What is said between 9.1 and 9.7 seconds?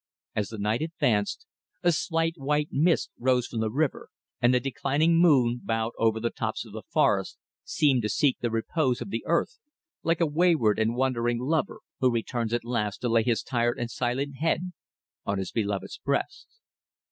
the earth,